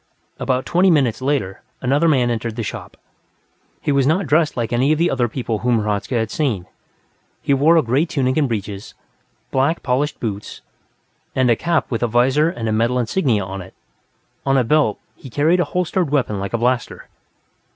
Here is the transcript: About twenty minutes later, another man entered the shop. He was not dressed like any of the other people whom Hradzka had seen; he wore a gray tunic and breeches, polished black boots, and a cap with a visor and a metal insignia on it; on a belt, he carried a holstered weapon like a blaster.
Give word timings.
About 0.39 0.65
twenty 0.65 0.89
minutes 0.89 1.21
later, 1.21 1.61
another 1.79 2.07
man 2.07 2.31
entered 2.31 2.55
the 2.55 2.63
shop. 2.63 2.97
He 3.81 3.91
was 3.91 4.07
not 4.07 4.25
dressed 4.25 4.57
like 4.57 4.73
any 4.73 4.91
of 4.91 4.97
the 4.97 5.11
other 5.11 5.27
people 5.27 5.59
whom 5.59 5.81
Hradzka 5.83 6.15
had 6.17 6.31
seen; 6.31 6.65
he 7.39 7.53
wore 7.53 7.77
a 7.77 7.83
gray 7.83 8.07
tunic 8.07 8.35
and 8.35 8.47
breeches, 8.47 8.95
polished 9.51 9.81
black 9.85 10.19
boots, 10.19 10.61
and 11.35 11.51
a 11.51 11.55
cap 11.55 11.91
with 11.91 12.01
a 12.01 12.07
visor 12.07 12.49
and 12.49 12.67
a 12.67 12.71
metal 12.71 12.97
insignia 12.97 13.43
on 13.43 13.61
it; 13.61 13.75
on 14.43 14.57
a 14.57 14.63
belt, 14.63 14.97
he 15.15 15.29
carried 15.29 15.59
a 15.59 15.65
holstered 15.65 16.09
weapon 16.09 16.39
like 16.39 16.53
a 16.53 16.57
blaster. 16.57 17.07